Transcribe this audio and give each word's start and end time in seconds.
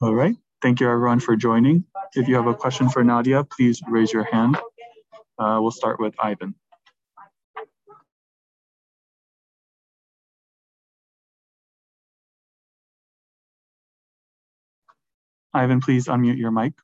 All 0.00 0.14
right. 0.14 0.36
Thank 0.62 0.80
you 0.80 0.88
everyone 0.88 1.20
for 1.20 1.36
joining. 1.36 1.84
If 2.14 2.28
you 2.28 2.36
have 2.36 2.46
a 2.46 2.54
question 2.54 2.88
for 2.88 3.02
Nadia, 3.04 3.44
please 3.44 3.82
raise 3.88 4.12
your 4.12 4.24
hand. 4.24 4.56
Uh, 5.38 5.58
we'll 5.60 5.70
start 5.70 6.00
with 6.00 6.14
Ivan. 6.20 6.54
Ivan, 15.54 15.80
please 15.80 16.06
unmute 16.06 16.38
your 16.38 16.50
mic. 16.50 16.74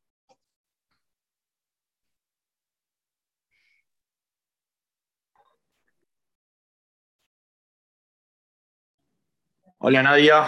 Hola 9.78 10.02
Nadia, 10.02 10.46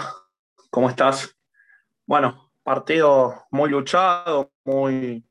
¿cómo 0.71 0.89
estás? 0.89 1.35
Bueno, 2.05 2.51
partido 2.63 3.45
muy 3.51 3.69
luchado, 3.69 4.51
muy, 4.63 5.23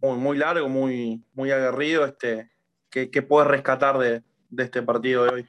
muy, 0.00 0.38
largo, 0.38 0.68
muy, 0.68 1.24
muy 1.34 1.50
aguerrido. 1.50 2.06
Este, 2.06 2.50
¿qué, 2.88 3.22
puedes 3.22 3.50
rescatar 3.50 3.98
de, 3.98 4.22
este 4.56 4.82
partido 4.82 5.24
de 5.24 5.30
hoy? 5.30 5.48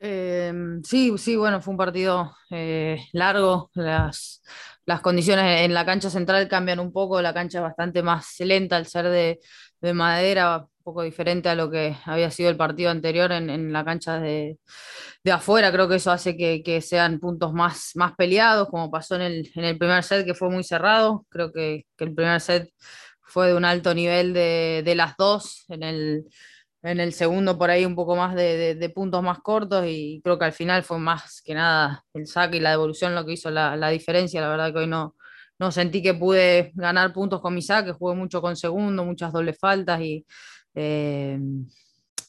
Eh, 0.00 0.52
sí, 0.82 1.16
sí, 1.16 1.36
bueno, 1.36 1.60
fue 1.60 1.72
un 1.72 1.78
partido 1.78 2.34
eh, 2.50 2.98
largo. 3.12 3.70
Las, 3.74 4.42
las 4.84 5.00
condiciones 5.00 5.60
en 5.60 5.74
la 5.74 5.84
cancha 5.84 6.10
central 6.10 6.48
cambian 6.48 6.80
un 6.80 6.92
poco, 6.92 7.22
la 7.22 7.34
cancha 7.34 7.58
es 7.58 7.62
bastante 7.62 8.02
más 8.02 8.40
lenta 8.40 8.76
al 8.76 8.86
ser 8.86 9.08
de, 9.08 9.38
de 9.80 9.94
madera, 9.94 10.66
un 10.82 10.84
poco 10.84 11.02
diferente 11.02 11.48
a 11.48 11.54
lo 11.54 11.70
que 11.70 11.96
había 12.06 12.30
sido 12.32 12.50
el 12.50 12.56
partido 12.56 12.90
anterior 12.90 13.30
en, 13.30 13.50
en 13.50 13.72
la 13.72 13.84
cancha 13.84 14.18
de, 14.18 14.58
de, 15.22 15.32
afuera. 15.32 15.70
Creo 15.70 15.88
que 15.88 15.96
eso 15.96 16.10
hace 16.10 16.36
que, 16.36 16.62
que, 16.64 16.80
sean 16.80 17.20
puntos 17.20 17.52
más, 17.52 17.92
más 17.94 18.14
peleados, 18.16 18.68
como 18.68 18.90
pasó 18.90 19.14
en 19.14 19.22
el, 19.22 19.50
en 19.54 19.64
el 19.64 19.78
primer 19.78 20.02
set, 20.02 20.26
que 20.26 20.34
fue 20.34 20.50
muy 20.50 20.64
cerrado. 20.64 21.24
Creo 21.28 21.52
que, 21.52 21.86
que 21.96 22.04
el 22.04 22.14
primer 22.14 22.40
set 22.40 22.68
fue 23.22 23.48
de 23.48 23.54
un 23.54 23.64
alto 23.64 23.94
nivel 23.94 24.32
de, 24.34 24.82
de 24.84 24.94
las 24.96 25.16
dos. 25.16 25.64
En 25.68 25.84
el, 25.84 26.24
en 26.82 26.98
el 26.98 27.12
segundo 27.12 27.56
por 27.56 27.70
ahí 27.70 27.84
un 27.84 27.94
poco 27.94 28.16
más 28.16 28.34
de, 28.34 28.74
de, 28.74 28.90
puntos 28.90 29.22
más 29.22 29.38
cortos 29.38 29.84
y 29.86 30.20
creo 30.24 30.36
que 30.38 30.46
al 30.46 30.52
final 30.52 30.82
fue 30.82 30.98
más 30.98 31.40
que 31.42 31.54
nada 31.54 32.04
el 32.12 32.26
saque 32.26 32.56
y 32.56 32.60
la 32.60 32.70
devolución 32.70 33.14
lo 33.14 33.24
que 33.24 33.34
hizo 33.34 33.50
la, 33.50 33.76
la 33.76 33.90
diferencia. 33.90 34.40
La 34.40 34.48
verdad 34.48 34.72
que 34.72 34.80
hoy 34.80 34.86
no, 34.88 35.14
no 35.62 35.70
sentí 35.70 36.02
que 36.02 36.14
pude 36.14 36.72
ganar 36.74 37.12
puntos 37.12 37.40
con 37.40 37.54
mi 37.54 37.62
saque, 37.62 37.92
jugué 37.92 38.16
mucho 38.16 38.42
con 38.42 38.56
segundo, 38.56 39.04
muchas 39.04 39.32
dobles 39.32 39.56
faltas 39.60 40.00
y 40.00 40.26
eh, 40.74 41.38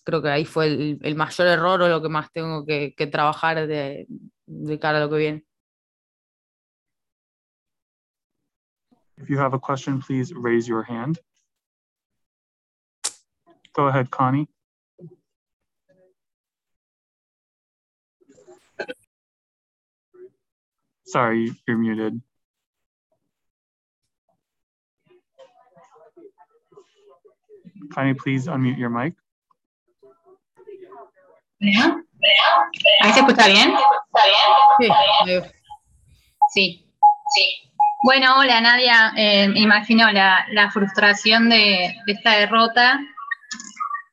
creo 0.03 0.22
que 0.22 0.30
ahí 0.30 0.45
fue 0.45 0.67
el, 0.67 0.99
el, 1.02 1.16
mayor 1.16 1.47
error 1.47 1.81
o 1.81 1.88
lo 1.88 2.02
que 2.02 2.09
más 2.09 2.31
tengo 2.31 2.66
que, 2.66 2.94
que 2.95 3.08
trabajar 3.08 3.67
de, 3.67 4.08
de, 4.45 4.80
cara 4.80 4.97
a 4.97 5.02
lo 5.02 5.09
que 5.09 5.17
viene. 5.17 5.45
If 9.17 9.30
you 9.30 9.39
have 9.39 9.53
a 9.53 9.59
question, 9.59 10.02
please 10.02 10.33
raise 10.35 10.67
your 10.67 10.83
hand. 10.83 11.19
Go 13.73 13.88
ahead, 13.88 14.09
Connie. 14.09 14.47
Sorry, 21.05 21.52
you're 21.67 21.78
muted. 21.78 22.22
Please 28.23 28.47
unmute 28.47 28.78
your 28.78 28.89
mic. 28.89 29.13
¿Ahí 33.01 33.13
se 33.13 33.19
escucha 33.19 33.47
bien? 33.47 33.74
Sí. 36.50 36.85
Sí. 37.29 37.63
Bueno, 38.03 38.38
hola 38.40 38.62
Nadia. 38.62 39.13
Eh, 39.16 39.50
imagino 39.56 40.12
la, 40.12 40.69
frustración 40.72 41.50
de, 41.50 41.96
esta 42.07 42.38
derrota. 42.38 43.00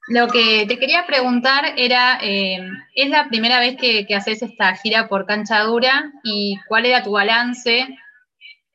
Lo 0.08 0.26
que 0.28 0.66
te 0.66 0.78
quería 0.78 1.06
preguntar 1.06 1.74
era, 1.76 2.18
eh, 2.20 2.68
¿es 2.94 3.10
la 3.10 3.28
primera 3.28 3.60
vez 3.60 3.76
que, 3.76 4.06
que, 4.06 4.14
haces 4.14 4.42
esta 4.42 4.74
gira 4.74 5.08
por 5.08 5.26
cancha 5.26 5.60
dura? 5.62 6.12
¿Y 6.24 6.58
cuál 6.66 6.86
era 6.86 7.02
tu 7.02 7.12
balance? 7.12 7.88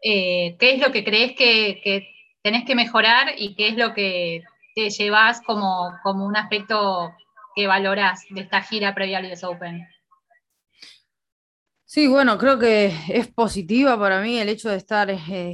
Eh, 0.02 0.56
¿Qué 0.60 0.76
es 0.76 0.82
lo 0.82 0.92
que 0.92 1.04
crees 1.04 1.34
que, 1.36 1.82
que 1.84 2.15
tenés 2.46 2.64
que 2.64 2.76
mejorar 2.76 3.30
y 3.40 3.56
qué 3.56 3.70
es 3.70 3.76
lo 3.76 3.96
que 3.96 4.44
te 4.76 4.92
llevas 4.92 5.42
como, 5.42 5.92
como 6.04 6.28
un 6.28 6.38
aspecto 6.38 7.12
que 7.56 7.66
valoras 7.66 8.22
de 8.30 8.42
esta 8.42 8.62
gira 8.62 8.94
previa 8.94 9.18
al 9.18 9.26
US 9.32 9.44
Open? 9.46 9.84
Sí, 11.86 12.06
bueno, 12.06 12.38
creo 12.38 12.60
que 12.60 12.94
es 13.08 13.34
positiva 13.34 13.98
para 13.98 14.22
mí 14.22 14.38
el 14.38 14.50
hecho 14.50 14.70
de 14.70 14.76
estar 14.76 15.10
eh, 15.10 15.54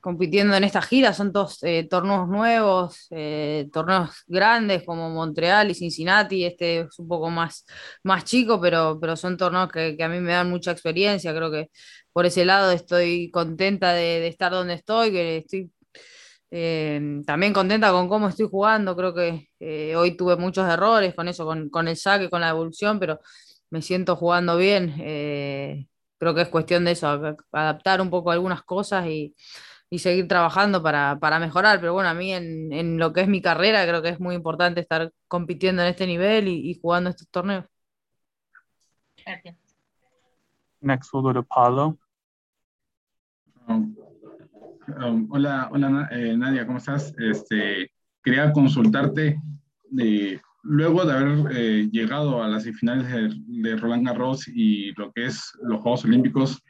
compitiendo 0.00 0.56
en 0.56 0.64
esta 0.64 0.82
gira. 0.82 1.12
Son 1.12 1.30
dos 1.30 1.62
eh, 1.62 1.86
torneos 1.88 2.26
nuevos, 2.26 3.06
eh, 3.10 3.68
torneos 3.72 4.24
grandes 4.26 4.82
como 4.82 5.10
Montreal 5.10 5.70
y 5.70 5.74
Cincinnati. 5.74 6.44
Este 6.44 6.80
es 6.80 6.98
un 6.98 7.06
poco 7.06 7.30
más, 7.30 7.64
más 8.02 8.24
chico, 8.24 8.60
pero, 8.60 8.98
pero 9.00 9.14
son 9.16 9.36
torneos 9.36 9.70
que, 9.70 9.96
que, 9.96 10.02
a 10.02 10.08
mí 10.08 10.18
me 10.18 10.32
dan 10.32 10.50
mucha 10.50 10.72
experiencia. 10.72 11.32
Creo 11.32 11.52
que 11.52 11.70
por 12.12 12.26
ese 12.26 12.44
lado 12.44 12.72
estoy 12.72 13.30
contenta 13.30 13.92
de 13.92 14.26
estar 14.26 14.50
donde 14.50 14.74
estoy, 14.74 15.12
que 15.12 15.36
estoy 15.38 15.70
eh, 16.56 17.20
también 17.26 17.52
contenta 17.52 17.90
con 17.90 18.08
cómo 18.08 18.28
estoy 18.28 18.46
jugando, 18.48 18.94
creo 18.94 19.12
que 19.12 19.50
eh, 19.58 19.96
hoy 19.96 20.16
tuve 20.16 20.36
muchos 20.36 20.68
errores 20.68 21.12
con 21.12 21.26
eso, 21.26 21.44
con, 21.44 21.68
con, 21.68 21.88
el 21.88 21.96
saque, 21.96 22.30
con 22.30 22.42
la 22.42 22.50
evolución, 22.50 23.00
pero 23.00 23.18
me 23.70 23.82
siento 23.82 24.14
jugando 24.14 24.56
bien. 24.56 24.94
Eh, 25.00 25.88
creo 26.16 26.32
que 26.32 26.42
es 26.42 26.48
cuestión 26.48 26.84
de 26.84 26.92
eso, 26.92 27.08
adaptar 27.50 28.00
un 28.00 28.08
poco 28.08 28.30
algunas 28.30 28.62
cosas 28.62 29.04
y, 29.08 29.34
y 29.90 29.98
seguir 29.98 30.28
trabajando 30.28 30.80
para, 30.80 31.18
para, 31.18 31.40
mejorar. 31.40 31.80
Pero 31.80 31.92
bueno, 31.92 32.08
a 32.08 32.14
mí 32.14 32.32
en, 32.32 32.72
en, 32.72 32.98
lo 32.98 33.12
que 33.12 33.22
es 33.22 33.28
mi 33.28 33.42
carrera 33.42 33.84
creo 33.84 34.00
que 34.00 34.10
es 34.10 34.20
muy 34.20 34.36
importante 34.36 34.80
estar 34.80 35.12
compitiendo 35.26 35.82
en 35.82 35.88
este 35.88 36.06
nivel 36.06 36.46
y, 36.46 36.70
y 36.70 36.78
jugando 36.80 37.10
estos 37.10 37.28
torneos. 37.30 37.64
Gracias. 39.26 39.56
Next 40.80 41.12
we'll 41.12 41.24
go 41.24 41.32
to 41.32 41.42
Paulo. 41.42 41.98
Um. 43.66 44.03
Um, 44.86 45.28
hola, 45.30 45.70
hola 45.72 46.08
eh, 46.10 46.36
Nadia, 46.36 46.66
¿cómo 46.66 46.78
estás? 46.78 47.14
Este, 47.18 47.90
quería 48.22 48.52
consultarte 48.52 49.40
de, 49.88 50.40
luego 50.62 51.06
de 51.06 51.12
haber 51.12 51.56
eh, 51.56 51.88
llegado 51.90 52.42
a 52.42 52.48
las 52.48 52.64
semifinales 52.64 53.34
de, 53.46 53.76
Roland 53.76 54.06
Garros 54.06 54.46
y 54.46 54.92
lo 54.92 55.10
que 55.12 55.26
es 55.26 55.52
los 55.62 55.80
Juegos 55.80 56.04
Olímpicos, 56.04 56.62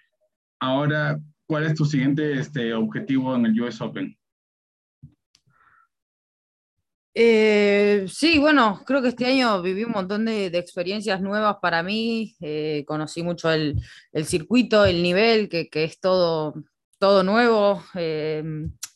ahora, 0.60 1.18
¿cuál 1.46 1.64
es 1.64 1.74
tu 1.74 1.84
siguiente 1.84 2.38
este, 2.38 2.72
objetivo 2.72 3.34
en 3.34 3.46
el 3.46 3.60
US 3.60 3.80
Open? 3.80 4.16
Eh, 7.16 8.06
sí, 8.08 8.38
bueno, 8.38 8.80
creo 8.86 9.02
que 9.02 9.08
este 9.08 9.26
año 9.26 9.60
viví 9.60 9.82
un 9.82 9.92
montón 9.92 10.24
de, 10.24 10.46
experiencias 10.46 11.20
nuevas 11.20 11.56
para 11.60 11.82
mí, 11.82 12.36
eh, 12.40 12.84
conocí 12.86 13.24
mucho 13.24 13.50
el, 13.50 13.76
circuito, 14.24 14.84
el 14.84 15.02
nivel, 15.02 15.48
que 15.48 15.68
es 15.72 15.98
todo 15.98 16.54
todo 17.04 17.22
nuevo. 17.22 17.84
Eh, 17.96 18.42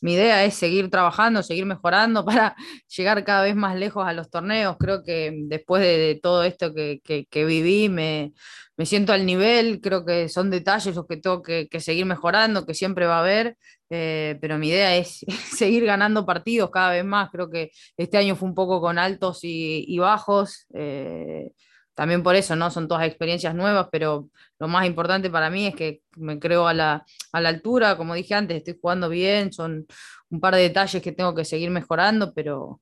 mi 0.01 0.13
idea 0.13 0.43
es 0.43 0.55
seguir 0.55 0.89
trabajando, 0.89 1.43
seguir 1.43 1.67
mejorando 1.67 2.25
para 2.25 2.55
llegar 2.87 3.23
cada 3.23 3.43
vez 3.43 3.55
más 3.55 3.75
lejos 3.75 4.03
a 4.07 4.13
los 4.13 4.31
torneos. 4.31 4.77
Creo 4.79 5.03
que 5.03 5.31
después 5.43 5.83
de, 5.83 6.19
todo 6.19 6.41
esto 6.41 6.73
que, 6.73 7.01
que, 7.03 7.27
que 7.27 7.45
viví, 7.45 7.87
me, 7.87 8.33
me, 8.77 8.87
siento 8.87 9.13
al 9.13 9.27
nivel. 9.27 9.79
Creo 9.79 10.05
que 10.07 10.27
son 10.27 10.49
detalles 10.49 10.95
los 10.95 11.05
que 11.05 11.17
tengo 11.17 11.43
que, 11.43 11.67
seguir 11.79 12.07
mejorando, 12.07 12.65
que 12.65 12.73
siempre 12.73 13.05
va 13.05 13.17
a 13.17 13.19
haber. 13.19 13.57
Eh, 13.91 14.39
pero 14.41 14.57
mi 14.57 14.69
idea 14.69 14.95
es 14.95 15.23
seguir 15.55 15.85
ganando 15.85 16.25
partidos 16.25 16.71
cada 16.71 16.89
vez 16.89 17.05
más. 17.05 17.29
Creo 17.29 17.47
que 17.51 17.69
este 17.95 18.17
año 18.17 18.35
fue 18.35 18.49
un 18.49 18.55
poco 18.55 18.81
con 18.81 18.97
altos 18.97 19.43
y, 19.43 19.85
y 19.87 19.99
bajos. 19.99 20.65
Eh, 20.73 21.51
también 21.99 22.23
por 22.23 22.33
eso, 22.33 22.55
¿no? 22.55 22.71
Son 22.71 22.87
todas 22.87 23.05
experiencias 23.05 23.53
nuevas, 23.53 23.89
pero 23.91 24.29
lo 24.57 24.69
más 24.69 24.87
importante 24.87 25.29
para 25.29 25.49
mí 25.49 25.67
es 25.67 25.75
que 25.75 26.01
me 26.15 26.39
creo 26.39 26.65
a 26.65 26.73
la, 26.73 27.05
a 27.33 27.41
la 27.41 27.49
altura, 27.49 27.97
como 27.97 28.13
dije 28.13 28.35
antes, 28.35 28.55
estoy 28.55 28.79
jugando 28.79 29.09
bien, 29.09 29.51
son 29.51 29.85
un 30.29 30.39
par 30.39 30.55
de 30.55 30.61
detalles 30.61 31.03
que 31.03 31.11
tengo 31.11 31.35
que 31.35 31.43
seguir 31.43 31.69
mejorando, 31.71 32.33
pero 32.33 32.79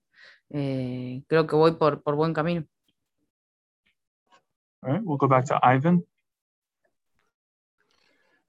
eh, 0.52 1.24
creo 1.26 1.48
que 1.48 1.56
voy 1.56 1.72
por, 1.72 2.04
por 2.04 2.14
buen 2.14 2.32
camino. 2.32 2.64
All 4.84 4.94
right, 4.94 5.02
we'll 5.04 5.18
go 5.18 5.28
back 5.28 5.48
to 5.48 5.60
Ivan. 5.64 6.06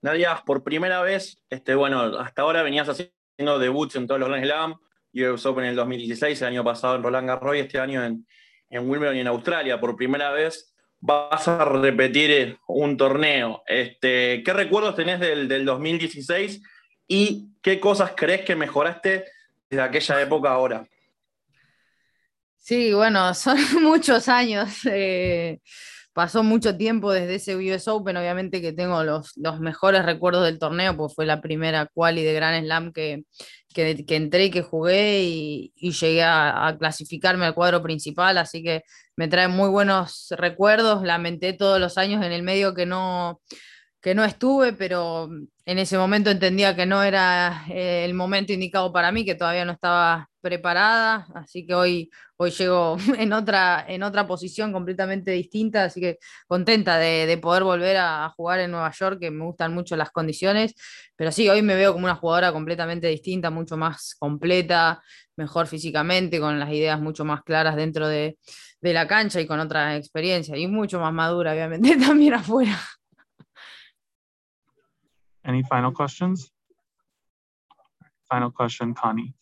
Nadia, 0.02 0.42
por 0.44 0.62
primera 0.62 1.00
vez, 1.00 1.42
este, 1.48 1.76
bueno, 1.76 2.02
hasta 2.18 2.42
ahora 2.42 2.62
venías 2.62 2.90
haciendo 2.90 3.58
debuts 3.58 3.96
en 3.96 4.06
todos 4.06 4.20
los 4.20 4.28
Grand 4.28 4.44
Slam, 4.44 4.74
US 5.14 5.46
Open 5.46 5.64
en 5.64 5.70
el 5.70 5.76
2016, 5.76 6.42
el 6.42 6.48
año 6.48 6.62
pasado 6.62 6.96
en 6.96 7.02
Roland 7.04 7.26
Garros 7.26 7.56
y 7.56 7.60
este 7.60 7.80
año 7.80 8.04
en, 8.04 8.26
en 8.70 8.88
Wimbledon 8.88 9.16
y 9.16 9.20
en 9.20 9.28
Australia 9.28 9.80
por 9.80 9.96
primera 9.96 10.30
vez, 10.30 10.74
vas 11.00 11.46
a 11.48 11.64
repetir 11.64 12.58
un 12.66 12.96
torneo. 12.96 13.62
Este, 13.66 14.42
¿Qué 14.42 14.52
recuerdos 14.52 14.96
tenés 14.96 15.20
del, 15.20 15.48
del 15.48 15.64
2016 15.64 16.62
y 17.06 17.48
qué 17.62 17.80
cosas 17.80 18.12
crees 18.16 18.42
que 18.42 18.54
mejoraste 18.54 19.24
desde 19.70 19.82
aquella 19.82 20.20
época 20.20 20.50
ahora. 20.50 20.86
Sí, 22.56 22.92
bueno, 22.92 23.34
son 23.34 23.58
muchos 23.82 24.28
años. 24.28 24.80
Eh, 24.86 25.60
pasó 26.18 26.42
mucho 26.42 26.76
tiempo 26.76 27.12
desde 27.12 27.36
ese 27.36 27.54
US 27.54 27.86
Open, 27.86 28.16
obviamente 28.16 28.60
que 28.60 28.72
tengo 28.72 29.04
los, 29.04 29.36
los 29.36 29.60
mejores 29.60 30.04
recuerdos 30.04 30.44
del 30.46 30.58
torneo, 30.58 30.96
pues 30.96 31.14
fue 31.14 31.26
la 31.26 31.40
primera 31.40 31.86
quali 31.94 32.24
de 32.24 32.34
Grand 32.34 32.64
Slam 32.64 32.92
que, 32.92 33.22
que, 33.72 34.04
entré 34.16 34.46
y 34.46 34.50
que 34.50 34.62
jugué 34.62 35.22
y, 35.22 35.72
y 35.76 35.92
llegué 35.92 36.24
a, 36.24 36.66
a, 36.66 36.76
clasificarme 36.76 37.46
al 37.46 37.54
cuadro 37.54 37.84
principal, 37.84 38.36
así 38.36 38.64
que 38.64 38.82
me 39.14 39.28
trae 39.28 39.46
muy 39.46 39.68
buenos 39.68 40.26
recuerdos, 40.36 41.04
lamenté 41.04 41.52
todos 41.52 41.78
los 41.78 41.96
años 41.96 42.26
en 42.26 42.32
el 42.32 42.42
medio 42.42 42.74
que 42.74 42.84
no, 42.84 43.40
que 44.00 44.14
no 44.14 44.24
estuve, 44.24 44.72
pero 44.72 45.28
en 45.64 45.78
ese 45.78 45.98
momento 45.98 46.30
entendía 46.30 46.76
que 46.76 46.86
no 46.86 47.02
era 47.02 47.64
eh, 47.68 48.04
el 48.04 48.14
momento 48.14 48.52
indicado 48.52 48.92
para 48.92 49.10
mí, 49.12 49.24
que 49.24 49.34
todavía 49.34 49.64
no 49.64 49.72
estaba 49.72 50.28
preparada, 50.40 51.26
así 51.34 51.66
que 51.66 51.74
hoy, 51.74 52.10
hoy 52.36 52.50
llego 52.52 52.96
en 53.18 53.32
otra, 53.32 53.84
en 53.88 54.02
otra 54.04 54.26
posición 54.26 54.72
completamente 54.72 55.32
distinta, 55.32 55.84
así 55.84 56.00
que 56.00 56.18
contenta 56.46 56.96
de, 56.98 57.26
de 57.26 57.38
poder 57.38 57.64
volver 57.64 57.96
a, 57.96 58.24
a, 58.26 58.30
jugar 58.30 58.60
en 58.60 58.70
Nueva 58.70 58.92
York, 58.92 59.18
que 59.20 59.30
me 59.30 59.44
gustan 59.44 59.74
mucho 59.74 59.96
las 59.96 60.10
condiciones, 60.10 60.74
pero 61.16 61.32
sí, 61.32 61.48
hoy 61.48 61.62
me 61.62 61.74
veo 61.74 61.92
como 61.92 62.04
una 62.04 62.14
jugadora 62.14 62.52
completamente 62.52 63.08
distinta, 63.08 63.50
mucho 63.50 63.76
más 63.76 64.14
completa, 64.18 65.02
mejor 65.36 65.66
físicamente, 65.66 66.38
con 66.40 66.58
las 66.60 66.70
ideas 66.70 67.00
mucho 67.00 67.24
más 67.24 67.42
claras 67.42 67.76
dentro 67.76 68.08
de, 68.08 68.38
de 68.80 68.92
la 68.92 69.08
cancha 69.08 69.40
y 69.40 69.46
con 69.46 69.60
otra 69.60 69.96
experiencia, 69.96 70.56
y 70.56 70.68
mucho 70.68 71.00
más 71.00 71.12
madura, 71.12 71.52
obviamente, 71.52 71.96
también 71.98 72.34
afuera. 72.34 72.78
Any 75.48 75.62
final 75.62 75.94
questions? 75.94 76.52
Final 78.28 78.52
question, 78.52 78.92
Connie. 78.92 79.34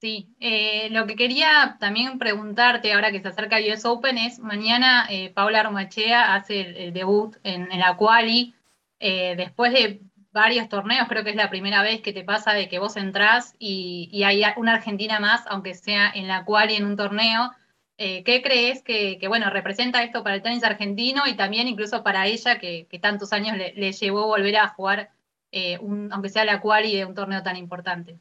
Sí, 0.00 0.36
eh, 0.38 0.88
lo 0.90 1.04
que 1.06 1.16
quería 1.16 1.76
también 1.80 2.18
preguntarte 2.18 2.92
ahora 2.92 3.10
que 3.10 3.20
se 3.20 3.28
acerca 3.28 3.56
US 3.58 3.84
Open 3.84 4.16
es, 4.18 4.38
mañana 4.38 5.06
eh, 5.10 5.30
Paula 5.30 5.60
Armachea 5.60 6.34
hace 6.34 6.60
el, 6.86 6.92
debut 6.92 7.34
en, 7.42 7.72
en, 7.72 7.80
la 7.80 7.96
quali, 7.96 8.54
eh, 9.00 9.34
después 9.36 9.72
de 9.72 10.00
varios 10.30 10.68
torneos, 10.68 11.08
creo 11.08 11.24
que 11.24 11.30
es 11.30 11.36
la 11.36 11.50
primera 11.50 11.82
vez 11.82 12.00
que 12.00 12.12
te 12.12 12.22
pasa 12.22 12.52
de 12.52 12.68
que 12.68 12.78
vos 12.78 12.96
entrás 12.96 13.56
y, 13.58 14.08
y 14.12 14.22
hay 14.22 14.44
una 14.56 14.74
Argentina 14.74 15.18
más, 15.18 15.44
aunque 15.48 15.74
sea 15.74 16.12
en 16.14 16.28
la 16.28 16.44
quali 16.44 16.76
en 16.76 16.84
un 16.84 16.96
torneo, 16.96 17.50
eh, 17.96 18.24
¿Qué 18.24 18.42
crees 18.42 18.82
que, 18.82 19.18
bueno, 19.28 19.50
representa 19.50 20.02
esto 20.02 20.24
para 20.24 20.36
el 20.36 20.42
tenis 20.42 20.64
argentino 20.64 21.22
y 21.26 21.36
también 21.36 21.68
incluso 21.68 22.02
para 22.02 22.26
ella, 22.26 22.58
que, 22.58 22.88
tantos 23.00 23.32
años 23.32 23.56
le, 23.56 23.72
le, 23.74 23.92
llevó 23.92 24.26
volver 24.26 24.56
a 24.56 24.68
jugar, 24.68 25.10
eh, 25.52 25.78
un, 25.78 26.12
aunque 26.12 26.28
sea 26.28 26.44
la 26.44 26.60
quali 26.60 26.96
de 26.96 27.04
un 27.04 27.14
torneo 27.14 27.42
tan 27.42 27.56
importante? 27.56 28.18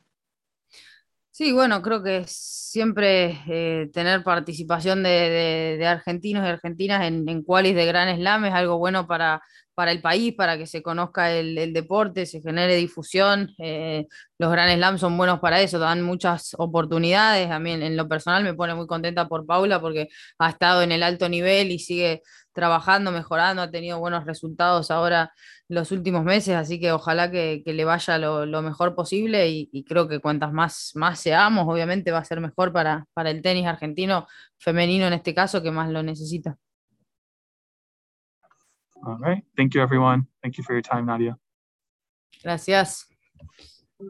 Sí, 1.31 1.51
bueno, 1.51 1.81
creo 1.81 2.03
que 2.03 2.25
siempre 2.27 3.39
eh, 3.47 3.89
tener 3.91 4.21
participación 4.21 5.01
de, 5.01 5.83
argentinos 5.83 6.45
y 6.45 6.49
argentinas 6.49 7.05
en, 7.05 7.27
en 7.27 7.43
de 7.43 7.85
Gran 7.87 8.15
Slam 8.15 8.45
es 8.45 8.53
algo 8.53 8.77
bueno 8.77 9.07
para, 9.07 9.41
para 9.75 9.91
el 9.91 10.01
país, 10.01 10.33
para 10.35 10.57
que 10.57 10.67
se 10.67 10.81
conozca 10.81 11.31
el, 11.31 11.73
deporte, 11.73 12.25
se 12.25 12.41
genere 12.41 12.75
difusión. 12.75 13.51
Eh, 13.57 14.07
los 14.37 14.51
Grand 14.51 14.75
Slam 14.75 14.97
son 14.97 15.17
buenos 15.17 15.39
para 15.39 15.61
eso, 15.61 15.79
dan 15.79 16.01
muchas 16.01 16.55
oportunidades. 16.57 17.49
A 17.51 17.59
mí 17.59 17.71
en, 17.71 17.97
lo 17.97 18.07
personal 18.07 18.43
me 18.43 18.53
pone 18.53 18.75
muy 18.75 18.87
contenta 18.87 19.27
por 19.27 19.45
Paula 19.45 19.79
porque 19.81 20.09
ha 20.39 20.49
estado 20.49 20.81
en 20.81 20.91
el 20.91 21.03
alto 21.03 21.29
nivel 21.29 21.71
y 21.71 21.79
sigue 21.79 22.21
trabajando, 22.53 23.11
mejorando, 23.11 23.61
ha 23.61 23.71
tenido 23.71 23.99
buenos 23.99 24.25
resultados 24.25 24.91
ahora 24.91 25.33
los 25.69 25.91
últimos 25.91 26.23
meses, 26.23 26.55
así 26.55 26.79
que 26.79 26.91
ojalá 26.91 27.31
que, 27.31 27.63
le 27.65 27.85
vaya 27.85 28.17
lo, 28.19 28.61
mejor 28.61 28.95
posible 28.95 29.49
y, 29.49 29.69
y, 29.71 29.83
creo 29.85 30.07
que 30.07 30.19
cuantas 30.19 30.53
más, 30.53 30.91
más 30.95 31.19
seamos, 31.19 31.65
obviamente 31.67 32.11
va 32.11 32.19
a 32.19 32.25
ser 32.25 32.39
mejor 32.41 32.71
para, 32.71 33.05
para 33.13 33.31
el 33.31 33.41
tenis 33.41 33.65
argentino, 33.65 34.27
femenino 34.59 35.07
en 35.07 35.13
este 35.13 35.33
caso, 35.33 35.63
que 35.63 35.71
más 35.71 35.89
lo 35.89 36.03
necesita. 36.03 36.57
All 39.05 39.17
right. 39.17 39.43
Thank 39.57 39.73
you, 39.73 39.81
everyone. 39.81 40.27
Thank 40.41 40.57
you 40.57 40.63
for 40.63 40.73
your 40.73 40.81
time, 40.81 41.05
Nadia. 41.05 41.37
Gracias. 42.41 43.05